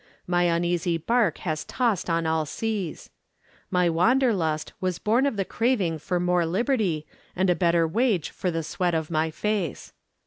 My 0.25 0.45
uneasy 0.45 0.97
bark 0.97 1.37
has 1.45 1.63
tossed 1.63 2.09
on 2.09 2.25
all 2.25 2.47
seas. 2.47 3.11
My 3.69 3.87
wanderlust 3.87 4.73
was 4.81 4.97
born 4.97 5.27
of 5.27 5.37
the 5.37 5.45
craving 5.45 5.99
for 5.99 6.19
more 6.19 6.43
liberty 6.43 7.05
and 7.35 7.51
a 7.51 7.55
better 7.55 7.87
wage 7.87 8.31
for 8.31 8.49
the 8.49 8.63
sweat 8.63 8.95
of 8.95 9.11
my 9.11 9.29
face. 9.29 9.93